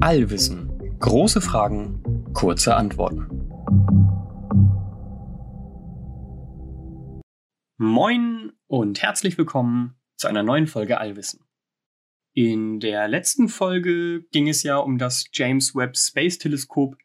[0.00, 0.96] Allwissen.
[0.98, 3.28] Große Fragen, kurze Antworten.
[7.78, 11.46] Moin und herzlich willkommen zu einer neuen Folge Allwissen.
[12.34, 16.96] In der letzten Folge ging es ja um das James Webb Space Teleskop,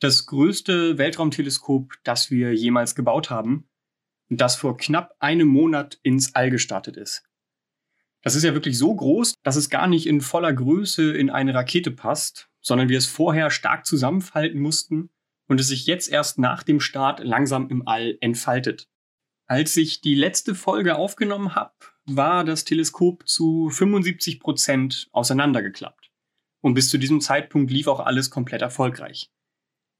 [0.00, 3.68] das größte Weltraumteleskop, das wir jemals gebaut haben,
[4.28, 7.25] das vor knapp einem Monat ins All gestartet ist.
[8.22, 11.54] Das ist ja wirklich so groß, dass es gar nicht in voller Größe in eine
[11.54, 15.10] Rakete passt, sondern wir es vorher stark zusammenfalten mussten
[15.48, 18.88] und es sich jetzt erst nach dem Start langsam im All entfaltet.
[19.46, 26.10] Als ich die letzte Folge aufgenommen habe, war das Teleskop zu 75 Prozent auseinandergeklappt.
[26.60, 29.30] Und bis zu diesem Zeitpunkt lief auch alles komplett erfolgreich.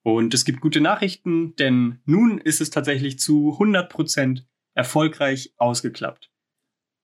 [0.03, 6.31] Und es gibt gute Nachrichten, denn nun ist es tatsächlich zu 100 Prozent erfolgreich ausgeklappt.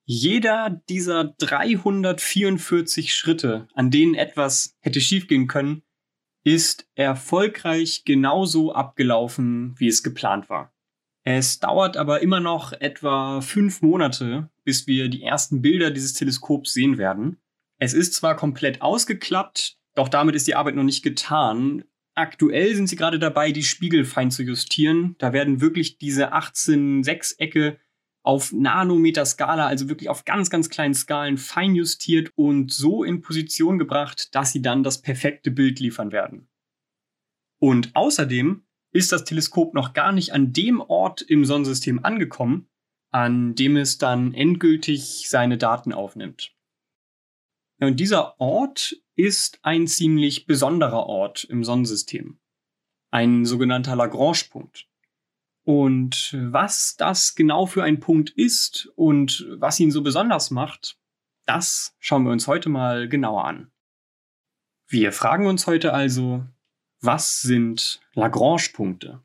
[0.05, 5.83] Jeder dieser 344 Schritte, an denen etwas hätte schiefgehen können,
[6.43, 10.73] ist erfolgreich genauso abgelaufen, wie es geplant war.
[11.23, 16.73] Es dauert aber immer noch etwa fünf Monate, bis wir die ersten Bilder dieses Teleskops
[16.73, 17.37] sehen werden.
[17.79, 21.85] Es ist zwar komplett ausgeklappt, doch damit ist die Arbeit noch nicht getan.
[22.13, 25.15] Aktuell sind sie gerade dabei, die Spiegel fein zu justieren.
[25.17, 27.79] Da werden wirklich diese 18 Sechsecke
[28.23, 33.77] auf Nanometer-Skala, also wirklich auf ganz, ganz kleinen Skalen fein justiert und so in Position
[33.77, 36.47] gebracht, dass sie dann das perfekte Bild liefern werden.
[37.59, 38.63] Und außerdem
[38.93, 42.69] ist das Teleskop noch gar nicht an dem Ort im Sonnensystem angekommen,
[43.11, 46.55] an dem es dann endgültig seine Daten aufnimmt.
[47.79, 52.39] und dieser Ort ist ein ziemlich besonderer Ort im Sonnensystem.
[53.11, 54.87] Ein sogenannter Lagrange-Punkt.
[55.63, 60.97] Und was das genau für ein Punkt ist und was ihn so besonders macht,
[61.45, 63.71] das schauen wir uns heute mal genauer an.
[64.87, 66.45] Wir fragen uns heute also,
[66.99, 69.23] was sind Lagrange-Punkte?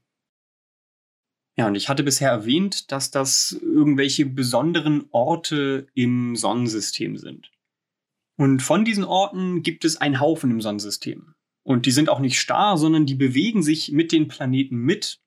[1.57, 7.51] Ja, und ich hatte bisher erwähnt, dass das irgendwelche besonderen Orte im Sonnensystem sind.
[8.37, 11.35] Und von diesen Orten gibt es einen Haufen im Sonnensystem.
[11.65, 15.21] Und die sind auch nicht starr, sondern die bewegen sich mit den Planeten mit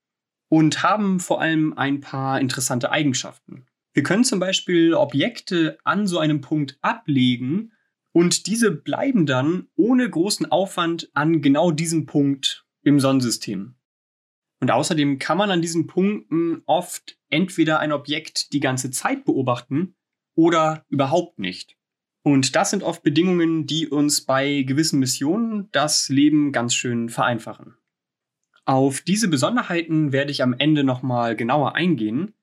[0.51, 3.65] und haben vor allem ein paar interessante Eigenschaften.
[3.93, 7.71] Wir können zum Beispiel Objekte an so einem Punkt ablegen
[8.11, 13.75] und diese bleiben dann ohne großen Aufwand an genau diesem Punkt im Sonnensystem.
[14.59, 19.95] Und außerdem kann man an diesen Punkten oft entweder ein Objekt die ganze Zeit beobachten
[20.35, 21.77] oder überhaupt nicht.
[22.23, 27.77] Und das sind oft Bedingungen, die uns bei gewissen Missionen das Leben ganz schön vereinfachen.
[28.65, 32.33] Auf diese Besonderheiten werde ich am Ende nochmal genauer eingehen.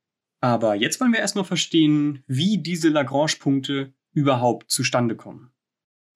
[0.41, 5.51] Aber jetzt wollen wir erstmal verstehen, wie diese Lagrange-Punkte überhaupt zustande kommen.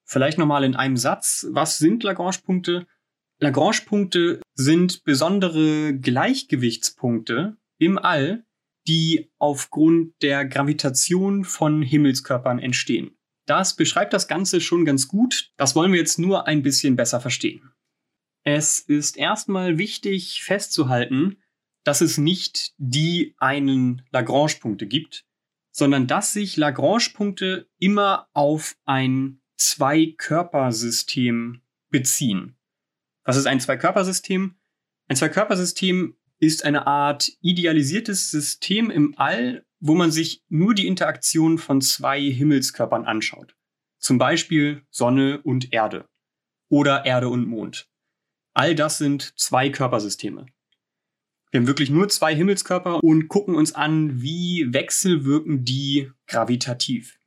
[0.05, 2.87] Vielleicht nochmal in einem Satz, was sind Lagrange-Punkte?
[3.41, 8.45] Lagrange-Punkte sind besondere Gleichgewichtspunkte im All,
[8.87, 13.17] die aufgrund der Gravitation von Himmelskörpern entstehen.
[13.47, 15.51] Das beschreibt das Ganze schon ganz gut.
[15.57, 17.72] Das wollen wir jetzt nur ein bisschen besser verstehen.
[18.45, 21.37] Es ist erstmal wichtig festzuhalten,
[21.85, 25.25] dass es nicht die einen Lagrange-Punkte gibt,
[25.71, 32.57] sondern dass sich Lagrange-Punkte immer auf ein Zwei-Körpersystem beziehen.
[33.25, 34.57] Was ist ein Zwei-Körpersystem?
[35.09, 41.59] Ein Zwei-Körpersystem ist eine Art idealisiertes System im All, wo man sich nur die Interaktion
[41.59, 43.57] von zwei Himmelskörpern anschaut.
[43.99, 46.09] Zum Beispiel Sonne und Erde
[46.69, 47.92] oder Erde und Mond.
[48.55, 50.47] All das sind zwei Körpersysteme.
[51.51, 57.19] Wir haben wirklich nur zwei Himmelskörper und gucken uns an, wie wechselwirken die gravitativ.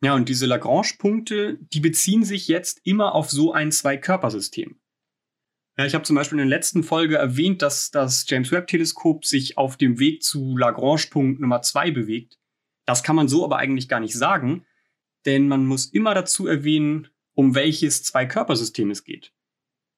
[0.00, 4.80] Ja, und diese Lagrange-Punkte, die beziehen sich jetzt immer auf so ein Zwei-Körpersystem.
[5.78, 9.58] Ja, ich habe zum Beispiel in der letzten Folge erwähnt, dass das James Webb-Teleskop sich
[9.58, 12.38] auf dem Weg zu Lagrange-Punkt Nummer zwei bewegt.
[12.84, 14.66] Das kann man so aber eigentlich gar nicht sagen,
[15.24, 19.32] denn man muss immer dazu erwähnen, um welches Zwei-Körpersystem es geht.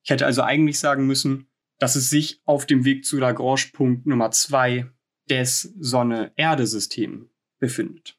[0.05, 1.49] Ich hätte also eigentlich sagen müssen,
[1.79, 4.87] dass es sich auf dem Weg zu Lagrange-Punkt Nummer zwei
[5.29, 7.27] des Sonne-Erde-Systems
[7.59, 8.19] befindet.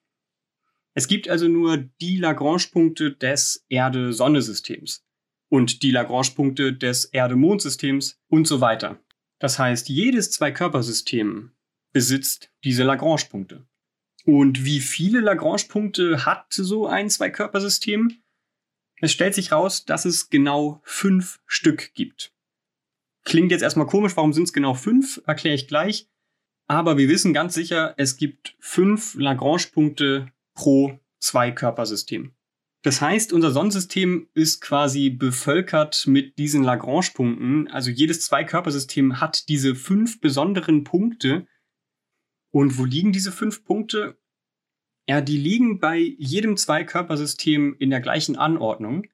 [0.95, 5.05] Es gibt also nur die Lagrange-Punkte des Erde-Sonne-Systems
[5.49, 8.99] und die Lagrange-Punkte des Erde-Mond-Systems und so weiter.
[9.39, 11.51] Das heißt, jedes Zweikörpersystem
[11.93, 13.67] besitzt diese Lagrange-Punkte.
[14.25, 18.23] Und wie viele Lagrange-Punkte hat so ein Zweikörpersystem?
[19.01, 22.33] Es stellt sich raus, dass es genau fünf Stück gibt.
[23.23, 25.21] Klingt jetzt erstmal komisch, warum sind es genau fünf?
[25.25, 26.07] Erkläre ich gleich.
[26.67, 32.33] Aber wir wissen ganz sicher, es gibt fünf Lagrange-Punkte pro Zweikörpersystem.
[32.81, 37.67] Das heißt, unser Sonnensystem ist quasi bevölkert mit diesen Lagrange-Punkten.
[37.67, 41.47] Also jedes Zweikörpersystem hat diese fünf besonderen Punkte.
[42.51, 44.19] Und wo liegen diese fünf Punkte?
[45.07, 49.07] Ja, die liegen bei jedem Zweikörpersystem in der gleichen Anordnung.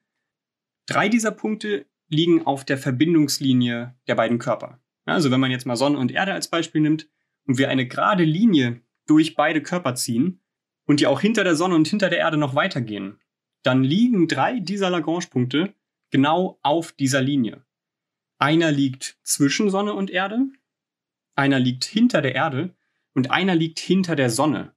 [0.86, 4.80] Drei dieser Punkte liegen auf der Verbindungslinie der beiden Körper.
[5.04, 7.08] Also wenn man jetzt mal Sonne und Erde als Beispiel nimmt
[7.46, 10.40] und wir eine gerade Linie durch beide Körper ziehen
[10.86, 13.18] und die auch hinter der Sonne und hinter der Erde noch weitergehen,
[13.62, 15.74] dann liegen drei dieser Lagrange-Punkte
[16.10, 17.64] genau auf dieser Linie.
[18.38, 20.46] Einer liegt zwischen Sonne und Erde,
[21.34, 22.74] einer liegt hinter der Erde
[23.14, 24.74] und einer liegt hinter der Sonne.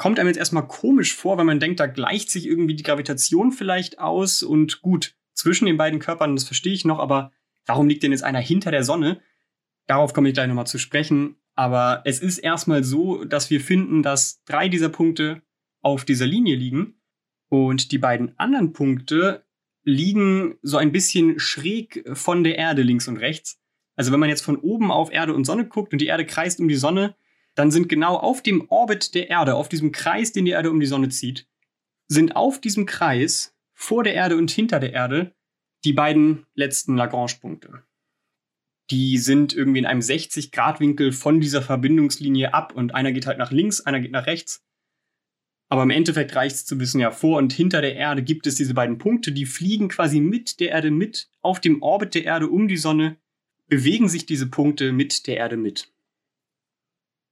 [0.00, 3.52] Kommt einem jetzt erstmal komisch vor, weil man denkt, da gleicht sich irgendwie die Gravitation
[3.52, 7.32] vielleicht aus und gut, zwischen den beiden Körpern, das verstehe ich noch, aber
[7.66, 9.20] warum liegt denn jetzt einer hinter der Sonne?
[9.86, 11.36] Darauf komme ich gleich nochmal zu sprechen.
[11.54, 15.42] Aber es ist erstmal so, dass wir finden, dass drei dieser Punkte
[15.82, 16.94] auf dieser Linie liegen
[17.50, 19.44] und die beiden anderen Punkte
[19.84, 23.60] liegen so ein bisschen schräg von der Erde links und rechts.
[23.96, 26.58] Also wenn man jetzt von oben auf Erde und Sonne guckt und die Erde kreist
[26.58, 27.16] um die Sonne,
[27.54, 30.80] dann sind genau auf dem Orbit der Erde, auf diesem Kreis, den die Erde um
[30.80, 31.46] die Sonne zieht,
[32.08, 35.34] sind auf diesem Kreis vor der Erde und hinter der Erde
[35.84, 37.82] die beiden letzten Lagrange-Punkte.
[38.90, 43.52] Die sind irgendwie in einem 60-Grad-Winkel von dieser Verbindungslinie ab und einer geht halt nach
[43.52, 44.64] links, einer geht nach rechts.
[45.68, 48.56] Aber im Endeffekt reicht es zu wissen, ja, vor und hinter der Erde gibt es
[48.56, 52.48] diese beiden Punkte, die fliegen quasi mit der Erde mit auf dem Orbit der Erde
[52.48, 53.16] um die Sonne,
[53.68, 55.92] bewegen sich diese Punkte mit der Erde mit.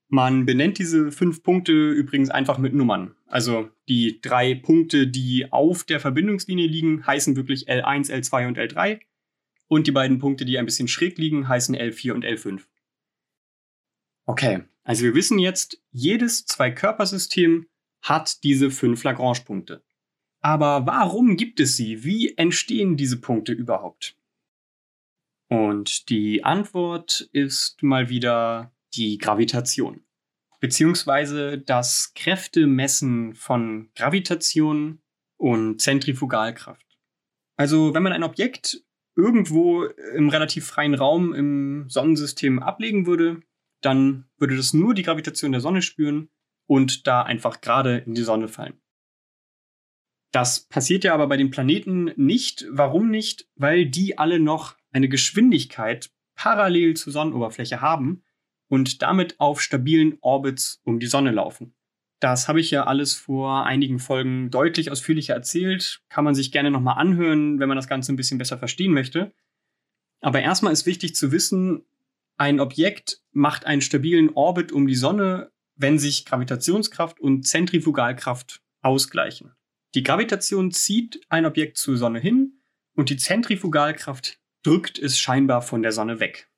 [0.09, 3.15] Man benennt diese fünf Punkte übrigens einfach mit Nummern.
[3.27, 9.01] Also die drei Punkte, die auf der Verbindungslinie liegen, heißen wirklich L1, L2 und L3.
[9.69, 12.63] Und die beiden Punkte, die ein bisschen schräg liegen, heißen L4 und L5.
[14.25, 17.67] Okay, also wir wissen jetzt, jedes Zweikörpersystem
[18.01, 19.83] hat diese fünf Lagrange-Punkte.
[20.41, 22.05] Aber warum gibt es sie?
[22.05, 24.17] Wie entstehen diese Punkte überhaupt?
[25.49, 30.05] Und die Antwort ist mal wieder die Gravitation.
[30.61, 35.01] Beziehungsweise das Kräftemessen von Gravitation
[35.37, 36.87] und Zentrifugalkraft.
[37.57, 38.83] Also wenn man ein Objekt
[39.17, 43.43] irgendwo im relativ freien Raum im Sonnensystem ablegen würde,
[43.81, 46.31] dann würde das nur die Gravitation der Sonne spüren
[46.67, 48.81] und da einfach gerade in die Sonne fallen.
[50.33, 52.67] Das passiert ja aber bei den Planeten nicht.
[52.71, 53.49] Warum nicht?
[53.55, 58.23] Weil die alle noch eine Geschwindigkeit parallel zur Sonnenoberfläche haben
[58.69, 61.75] und damit auf stabilen Orbits um die Sonne laufen.
[62.21, 66.03] Das habe ich ja alles vor einigen Folgen deutlich ausführlicher erzählt.
[66.09, 69.33] Kann man sich gerne nochmal anhören, wenn man das Ganze ein bisschen besser verstehen möchte.
[70.21, 71.85] Aber erstmal ist wichtig zu wissen,
[72.37, 79.55] ein Objekt macht einen stabilen Orbit um die Sonne, wenn sich Gravitationskraft und Zentrifugalkraft ausgleichen.
[79.95, 82.61] Die Gravitation zieht ein Objekt zur Sonne hin
[82.95, 86.51] und die Zentrifugalkraft drückt es scheinbar von der Sonne weg.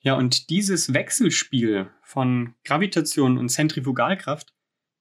[0.00, 4.54] Ja, und dieses Wechselspiel von Gravitation und Zentrifugalkraft,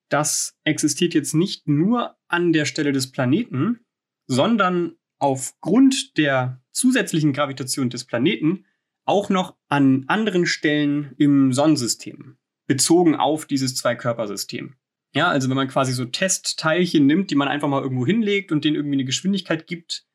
[0.09, 3.85] das existiert jetzt nicht nur an der Stelle des Planeten,
[4.25, 8.65] sondern aufgrund der zusätzlichen Gravitation des Planeten
[9.05, 14.75] auch noch an anderen Stellen im Sonnensystem bezogen auf dieses Zweikörpersystem.
[15.13, 18.65] Ja, also wenn man quasi so Testteilchen nimmt, die man einfach mal irgendwo hinlegt und
[18.65, 20.05] denen irgendwie eine Geschwindigkeit gibt,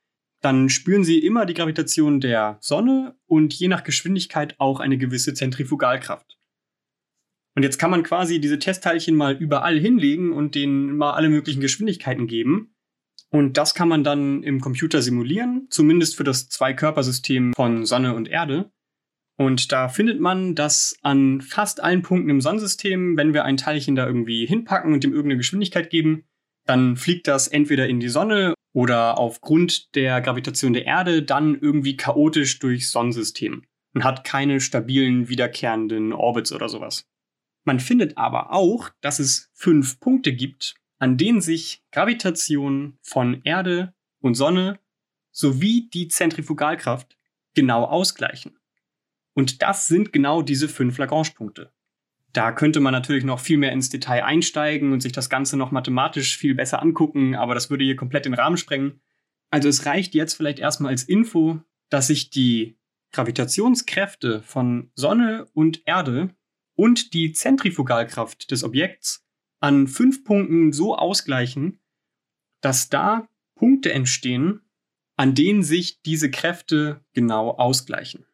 [0.42, 5.34] dann spüren sie immer die Gravitation der Sonne und je nach Geschwindigkeit auch eine gewisse
[5.34, 6.38] Zentrifugalkraft.
[7.54, 11.60] Und jetzt kann man quasi diese Testteilchen mal überall hinlegen und denen mal alle möglichen
[11.60, 12.74] Geschwindigkeiten geben.
[13.30, 18.28] Und das kann man dann im Computer simulieren, zumindest für das Zweikörpersystem von Sonne und
[18.28, 18.70] Erde.
[19.38, 23.94] Und da findet man, dass an fast allen Punkten im Sonnensystem, wenn wir ein Teilchen
[23.94, 26.24] da irgendwie hinpacken und dem irgendeine Geschwindigkeit geben,
[26.66, 31.96] dann fliegt das entweder in die Sonne oder aufgrund der Gravitation der Erde dann irgendwie
[31.96, 33.64] chaotisch durchs Sonnensystem
[33.94, 37.06] und hat keine stabilen wiederkehrenden Orbits oder sowas.
[37.64, 43.94] Man findet aber auch, dass es fünf Punkte gibt, an denen sich Gravitation von Erde
[44.20, 44.78] und Sonne
[45.30, 47.16] sowie die Zentrifugalkraft
[47.54, 48.58] genau ausgleichen.
[49.34, 51.72] Und das sind genau diese fünf Lagrange-Punkte.
[52.32, 55.70] Da könnte man natürlich noch viel mehr ins Detail einsteigen und sich das Ganze noch
[55.70, 59.00] mathematisch viel besser angucken, aber das würde hier komplett den Rahmen sprengen.
[59.50, 61.60] Also es reicht jetzt vielleicht erstmal als Info,
[61.90, 62.78] dass sich die
[63.12, 66.34] Gravitationskräfte von Sonne und Erde
[66.74, 69.26] und die Zentrifugalkraft des Objekts
[69.60, 71.80] an fünf Punkten so ausgleichen,
[72.62, 74.62] dass da Punkte entstehen,
[75.16, 78.24] an denen sich diese Kräfte genau ausgleichen.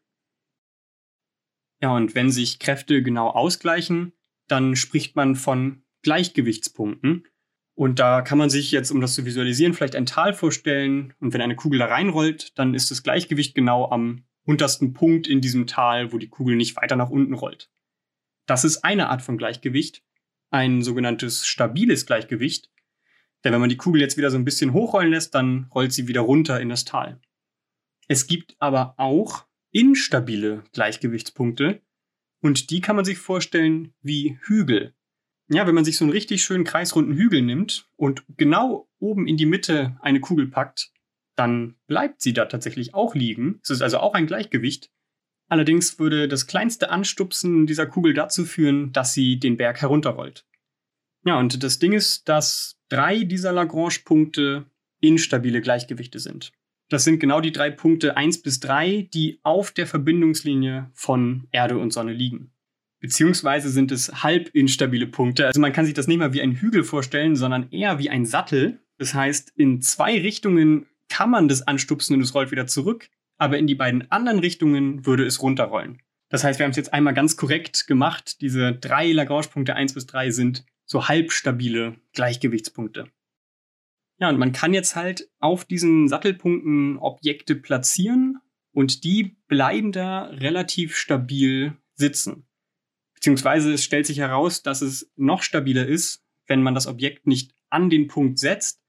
[1.81, 4.13] Ja, und wenn sich Kräfte genau ausgleichen,
[4.49, 7.27] dann spricht man von Gleichgewichtspunkten.
[7.75, 11.15] Und da kann man sich jetzt, um das zu visualisieren, vielleicht ein Tal vorstellen.
[11.21, 15.41] Und wenn eine Kugel da reinrollt, dann ist das Gleichgewicht genau am untersten Punkt in
[15.41, 17.71] diesem Tal, wo die Kugel nicht weiter nach unten rollt.
[18.47, 20.03] Das ist eine Art von Gleichgewicht,
[20.51, 22.71] ein sogenanntes stabiles Gleichgewicht.
[23.45, 26.09] Denn wenn man die Kugel jetzt wieder so ein bisschen hochrollen lässt, dann rollt sie
[26.09, 27.21] wieder runter in das Tal.
[28.09, 31.83] Es gibt aber auch instabile Gleichgewichtspunkte
[32.41, 34.95] und die kann man sich vorstellen wie Hügel.
[35.51, 39.37] Ja, wenn man sich so einen richtig schönen kreisrunden Hügel nimmt und genau oben in
[39.37, 40.93] die Mitte eine Kugel packt,
[41.37, 43.61] dann bleibt sie da tatsächlich auch liegen.
[43.63, 44.91] Es ist also auch ein Gleichgewicht.
[45.49, 50.45] Allerdings würde das kleinste Anstupsen dieser Kugel dazu führen, dass sie den Berg herunterrollt.
[51.25, 54.67] Ja, und das Ding ist, dass drei dieser Lagrange-Punkte
[55.01, 56.53] instabile Gleichgewichte sind.
[56.89, 61.77] Das sind genau die drei Punkte 1 bis 3, die auf der Verbindungslinie von Erde
[61.77, 62.51] und Sonne liegen.
[63.01, 65.47] Beziehungsweise sind es halb instabile Punkte.
[65.47, 68.25] Also man kann sich das nicht mal wie ein Hügel vorstellen, sondern eher wie ein
[68.25, 68.81] Sattel.
[68.97, 73.59] Das heißt, in zwei Richtungen kann man das anstupsen und es rollt wieder zurück, aber
[73.59, 76.03] in die beiden anderen Richtungen würde es runterrollen.
[76.31, 78.41] Das heißt, wir haben es jetzt einmal ganz korrekt gemacht.
[78.41, 83.09] Diese drei Lagrange-Punkte 1 bis 3 sind so halbstabile Gleichgewichtspunkte.
[84.19, 88.39] Ja, und man kann jetzt halt auf diesen Sattelpunkten Objekte platzieren
[88.73, 92.47] und die bleiben da relativ stabil sitzen.
[93.15, 97.55] Beziehungsweise es stellt sich heraus, dass es noch stabiler ist, wenn man das Objekt nicht
[97.71, 98.81] an den Punkt setzt,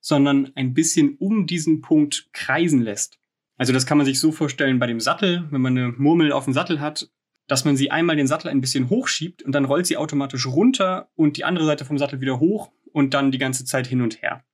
[0.00, 3.18] sondern ein bisschen um diesen Punkt kreisen lässt.
[3.56, 6.44] Also das kann man sich so vorstellen bei dem Sattel, wenn man eine Murmel auf
[6.44, 7.10] dem Sattel hat,
[7.46, 11.10] dass man sie einmal den Sattel ein bisschen hochschiebt und dann rollt sie automatisch runter
[11.16, 14.22] und die andere Seite vom Sattel wieder hoch und dann die ganze Zeit hin und
[14.22, 14.44] her.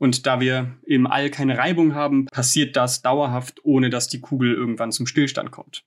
[0.00, 4.54] Und da wir im All keine Reibung haben, passiert das dauerhaft, ohne dass die Kugel
[4.54, 5.84] irgendwann zum Stillstand kommt.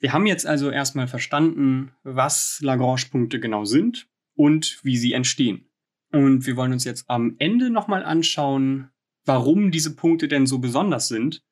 [0.00, 5.70] Wir haben jetzt also erstmal verstanden, was Lagrange-Punkte genau sind und wie sie entstehen.
[6.12, 8.90] Und wir wollen uns jetzt am Ende nochmal anschauen,
[9.26, 11.42] warum diese Punkte denn so besonders sind,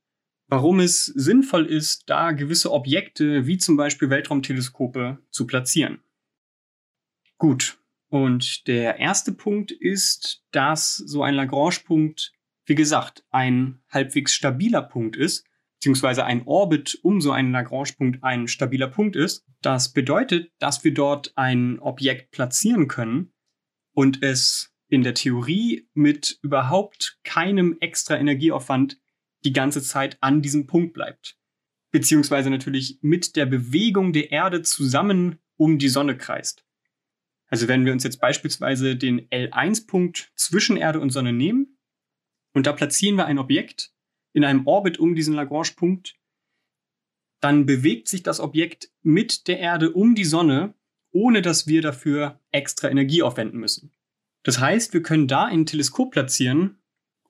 [0.48, 6.00] warum es sinnvoll ist, da gewisse Objekte wie zum Beispiel Weltraumteleskope zu platzieren.
[7.36, 7.79] Gut,
[8.10, 12.32] und der erste Punkt ist, dass so ein Lagrange-Punkt,
[12.66, 15.46] wie gesagt, ein halbwegs stabiler Punkt ist,
[15.78, 19.46] beziehungsweise ein Orbit um so einen Lagrange-Punkt ein stabiler Punkt ist.
[19.62, 23.32] Das bedeutet, dass wir dort ein Objekt platzieren können
[23.94, 28.98] und es in der Theorie mit überhaupt keinem extra Energieaufwand
[29.44, 31.38] die ganze Zeit an diesem Punkt bleibt.
[31.92, 36.64] Beziehungsweise natürlich mit der Bewegung der Erde zusammen um die Sonne kreist.
[37.50, 41.78] Also wenn wir uns jetzt beispielsweise den L1-Punkt zwischen Erde und Sonne nehmen
[42.54, 43.92] und da platzieren wir ein Objekt
[44.32, 46.16] in einem Orbit um diesen Lagrange-Punkt,
[47.40, 50.74] dann bewegt sich das Objekt mit der Erde um die Sonne,
[51.10, 53.92] ohne dass wir dafür extra Energie aufwenden müssen.
[54.44, 56.78] Das heißt, wir können da ein Teleskop platzieren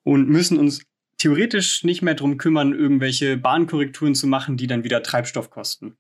[0.03, 0.83] und müssen uns
[1.17, 5.97] theoretisch nicht mehr darum kümmern, irgendwelche Bahnkorrekturen zu machen, die dann wieder Treibstoff kosten.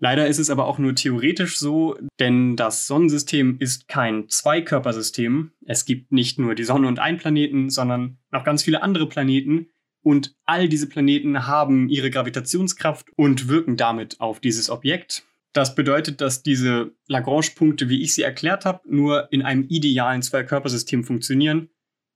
[0.00, 5.50] Leider ist es aber auch nur theoretisch so, denn das Sonnensystem ist kein Zweikörpersystem.
[5.66, 9.70] Es gibt nicht nur die Sonne und einen Planeten, sondern noch ganz viele andere Planeten.
[10.00, 15.24] Und all diese Planeten haben ihre Gravitationskraft und wirken damit auf dieses Objekt.
[15.52, 21.02] Das bedeutet, dass diese Lagrange-Punkte, wie ich sie erklärt habe, nur in einem idealen Zweikörpersystem
[21.02, 21.70] funktionieren.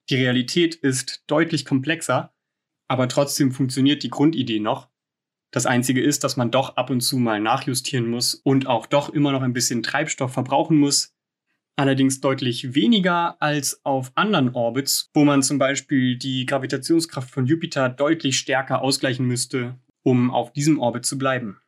[0.08, 2.32] Die Realität ist deutlich komplexer,
[2.86, 4.91] aber trotzdem funktioniert die Grundidee noch.
[5.52, 9.10] Das Einzige ist, dass man doch ab und zu mal nachjustieren muss und auch doch
[9.10, 11.14] immer noch ein bisschen Treibstoff verbrauchen muss.
[11.76, 17.90] Allerdings deutlich weniger als auf anderen Orbits, wo man zum Beispiel die Gravitationskraft von Jupiter
[17.90, 21.60] deutlich stärker ausgleichen müsste, um auf diesem Orbit zu bleiben.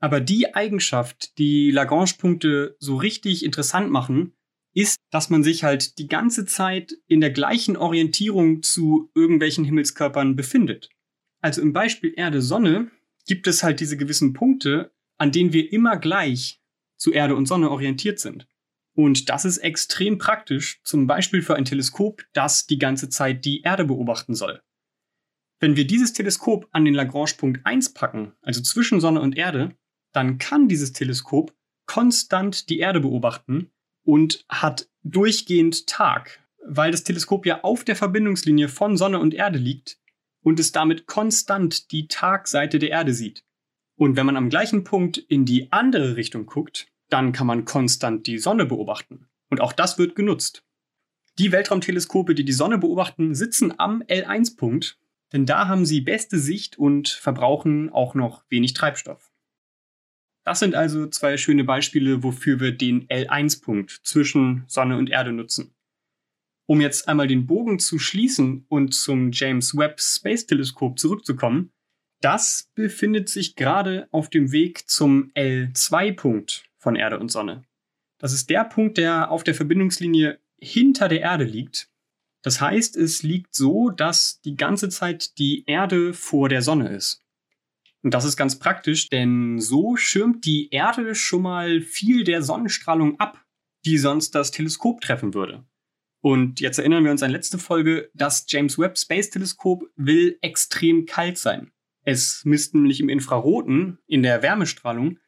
[0.00, 4.34] Aber die Eigenschaft, die Lagrange-Punkte so richtig interessant machen,
[4.74, 10.36] ist, dass man sich halt die ganze Zeit in der gleichen Orientierung zu irgendwelchen Himmelskörpern
[10.36, 10.90] befindet.
[11.44, 12.90] Also im Beispiel Erde-Sonne
[13.26, 16.62] gibt es halt diese gewissen Punkte, an denen wir immer gleich
[16.96, 18.48] zu Erde und Sonne orientiert sind.
[18.94, 23.60] Und das ist extrem praktisch, zum Beispiel für ein Teleskop, das die ganze Zeit die
[23.60, 24.62] Erde beobachten soll.
[25.60, 29.76] Wenn wir dieses Teleskop an den Lagrange-Punkt 1 packen, also zwischen Sonne und Erde,
[30.12, 33.70] dann kann dieses Teleskop konstant die Erde beobachten
[34.02, 39.58] und hat durchgehend Tag, weil das Teleskop ja auf der Verbindungslinie von Sonne und Erde
[39.58, 39.98] liegt
[40.44, 43.42] und es damit konstant die Tagseite der Erde sieht.
[43.96, 48.26] Und wenn man am gleichen Punkt in die andere Richtung guckt, dann kann man konstant
[48.26, 49.26] die Sonne beobachten.
[49.50, 50.64] Und auch das wird genutzt.
[51.38, 54.98] Die Weltraumteleskope, die die Sonne beobachten, sitzen am L1-Punkt,
[55.32, 59.32] denn da haben sie beste Sicht und verbrauchen auch noch wenig Treibstoff.
[60.44, 65.73] Das sind also zwei schöne Beispiele, wofür wir den L1-Punkt zwischen Sonne und Erde nutzen.
[66.66, 71.72] Um jetzt einmal den Bogen zu schließen und zum James Webb Space Teleskop zurückzukommen,
[72.20, 77.64] das befindet sich gerade auf dem Weg zum L2-Punkt von Erde und Sonne.
[78.18, 81.90] Das ist der Punkt, der auf der Verbindungslinie hinter der Erde liegt.
[82.40, 87.22] Das heißt, es liegt so, dass die ganze Zeit die Erde vor der Sonne ist.
[88.02, 93.18] Und das ist ganz praktisch, denn so schirmt die Erde schon mal viel der Sonnenstrahlung
[93.18, 93.44] ab,
[93.84, 95.64] die sonst das Teleskop treffen würde.
[96.24, 101.04] Und jetzt erinnern wir uns an letzte Folge, das James Webb Space Teleskop will extrem
[101.04, 101.70] kalt sein.
[102.02, 105.18] Es misst nämlich im Infraroten, in der Wärmestrahlung.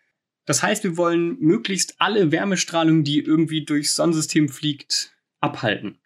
[0.47, 5.99] Das heißt, wir wollen möglichst alle Wärmestrahlung, die irgendwie durchs Sonnensystem fliegt, abhalten.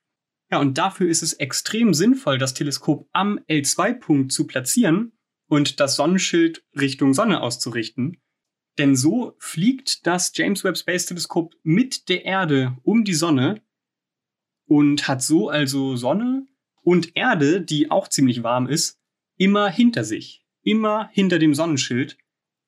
[0.50, 5.12] Ja, und dafür ist es extrem sinnvoll, das Teleskop am L2-Punkt zu platzieren
[5.47, 8.20] und das Sonnenschild Richtung Sonne auszurichten.
[8.76, 13.62] Denn so fliegt das James Webb Space Teleskop mit der Erde um die Sonne
[14.70, 16.46] und hat so also Sonne
[16.82, 19.00] und Erde, die auch ziemlich warm ist,
[19.36, 22.16] immer hinter sich, immer hinter dem Sonnenschild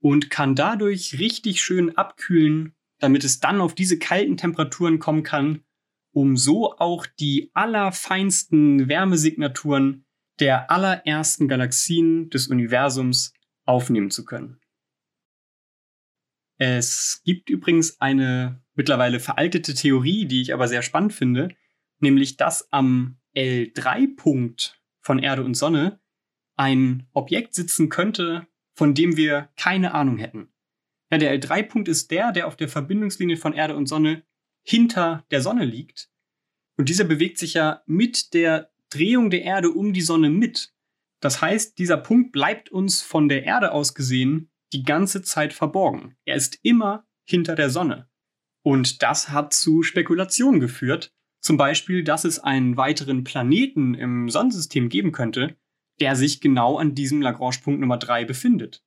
[0.01, 5.63] und kann dadurch richtig schön abkühlen, damit es dann auf diese kalten Temperaturen kommen kann,
[6.11, 10.05] um so auch die allerfeinsten Wärmesignaturen
[10.41, 13.33] der allerersten Galaxien des Universums
[13.65, 14.59] aufnehmen zu können.
[16.59, 21.55] Es gibt übrigens eine mittlerweile veraltete Theorie, die ich aber sehr spannend finde,
[22.03, 26.01] nämlich dass am L3-Punkt von Erde und Sonne
[26.57, 30.53] ein Objekt sitzen könnte, von dem wir keine Ahnung hätten.
[31.11, 34.25] Ja, der L3-Punkt ist der, der auf der Verbindungslinie von Erde und Sonne
[34.63, 36.11] hinter der Sonne liegt.
[36.79, 40.73] Und dieser bewegt sich ja mit der Drehung der Erde um die Sonne mit.
[41.21, 46.17] Das heißt, dieser Punkt bleibt uns von der Erde aus gesehen die ganze Zeit verborgen.
[46.25, 48.09] Er ist immer hinter der Sonne.
[48.63, 54.89] Und das hat zu Spekulationen geführt, zum Beispiel, dass es einen weiteren Planeten im Sonnensystem
[54.89, 55.57] geben könnte,
[56.01, 58.83] der sich genau an diesem Lagrange-Punkt Nummer 3 befindet.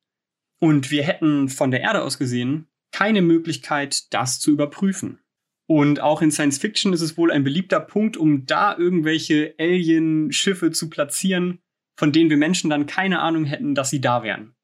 [0.59, 5.19] Und wir hätten von der Erde aus gesehen keine Möglichkeit, das zu überprüfen.
[5.67, 10.71] Und auch in Science Fiction ist es wohl ein beliebter Punkt, um da irgendwelche Alien-Schiffe
[10.71, 11.59] zu platzieren,
[11.97, 14.55] von denen wir Menschen dann keine Ahnung hätten, dass sie da wären.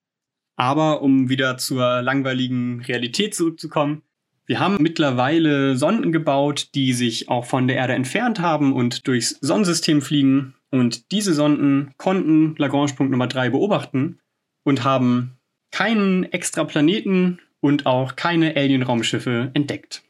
[0.55, 4.03] Aber um wieder zur langweiligen Realität zurückzukommen,
[4.51, 9.29] wir haben mittlerweile Sonden gebaut, die sich auch von der Erde entfernt haben und durchs
[9.39, 10.55] Sonnensystem fliegen.
[10.71, 14.19] Und diese Sonden konnten Lagrange-Punkt Nummer 3 beobachten
[14.65, 15.37] und haben
[15.71, 20.03] keinen extra Planeten und auch keine Alien-Raumschiffe entdeckt.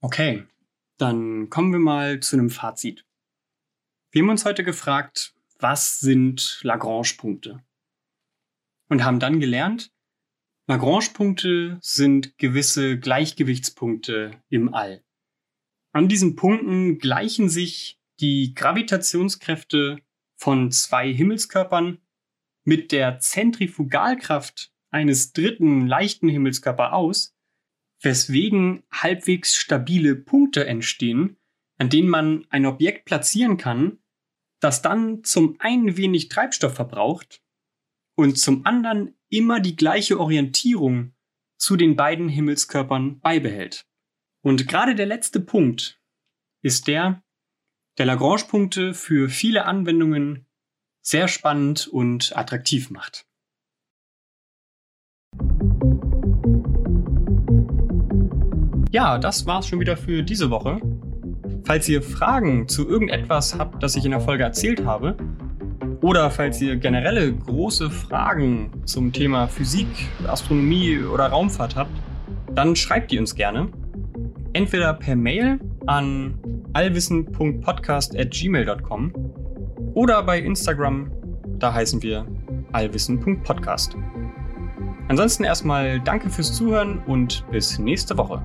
[0.00, 0.42] Okay,
[0.98, 3.06] dann kommen wir mal zu einem Fazit.
[4.10, 7.62] Wir haben uns heute gefragt, was sind Lagrange-Punkte?
[8.88, 9.93] Und haben dann gelernt,
[10.66, 15.04] Lagrange-Punkte sind gewisse Gleichgewichtspunkte im All.
[15.92, 19.98] An diesen Punkten gleichen sich die Gravitationskräfte
[20.36, 21.98] von zwei Himmelskörpern
[22.64, 27.36] mit der Zentrifugalkraft eines dritten leichten Himmelskörper aus,
[28.00, 31.36] weswegen halbwegs stabile Punkte entstehen,
[31.76, 33.98] an denen man ein Objekt platzieren kann,
[34.60, 37.43] das dann zum einen wenig Treibstoff verbraucht
[38.16, 41.14] und zum anderen immer die gleiche Orientierung
[41.58, 43.86] zu den beiden Himmelskörpern beibehält.
[44.42, 46.00] Und gerade der letzte Punkt
[46.62, 47.22] ist der,
[47.98, 50.46] der Lagrange-Punkte für viele Anwendungen
[51.00, 53.26] sehr spannend und attraktiv macht.
[58.90, 60.80] Ja, das war's schon wieder für diese Woche.
[61.64, 65.16] Falls ihr Fragen zu irgendetwas habt, das ich in der Folge erzählt habe,
[66.04, 69.88] oder falls ihr generelle große Fragen zum Thema Physik,
[70.26, 71.92] Astronomie oder Raumfahrt habt,
[72.54, 73.70] dann schreibt die uns gerne.
[74.52, 76.38] Entweder per Mail an
[76.74, 79.14] allwissen.podcast.gmail.com
[79.94, 81.10] oder bei Instagram,
[81.58, 82.26] da heißen wir
[82.72, 83.96] allwissen.podcast.
[85.08, 88.44] Ansonsten erstmal danke fürs Zuhören und bis nächste Woche.